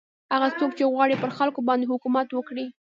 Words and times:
هغه 0.33 0.47
څوک 0.59 0.71
چې 0.77 0.91
غواړي 0.93 1.15
پر 1.21 1.31
خلکو 1.37 1.59
باندې 1.67 1.89
حکومت 1.93 2.27
وکړي. 2.33 2.65